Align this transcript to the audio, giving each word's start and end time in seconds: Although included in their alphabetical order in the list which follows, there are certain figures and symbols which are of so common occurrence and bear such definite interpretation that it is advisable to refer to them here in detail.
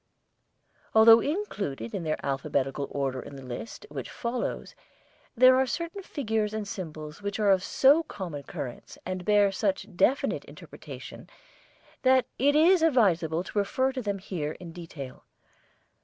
Although 0.95 1.19
included 1.19 1.93
in 1.93 2.01
their 2.03 2.17
alphabetical 2.25 2.87
order 2.89 3.21
in 3.21 3.35
the 3.35 3.45
list 3.45 3.85
which 3.91 4.09
follows, 4.09 4.73
there 5.35 5.55
are 5.55 5.67
certain 5.67 6.01
figures 6.01 6.55
and 6.55 6.67
symbols 6.67 7.21
which 7.21 7.39
are 7.39 7.51
of 7.51 7.63
so 7.63 8.01
common 8.01 8.39
occurrence 8.39 8.97
and 9.05 9.23
bear 9.23 9.51
such 9.51 9.95
definite 9.95 10.43
interpretation 10.45 11.29
that 12.01 12.25
it 12.39 12.55
is 12.55 12.81
advisable 12.81 13.43
to 13.43 13.59
refer 13.59 13.91
to 13.91 14.01
them 14.01 14.17
here 14.17 14.53
in 14.53 14.71
detail. 14.71 15.23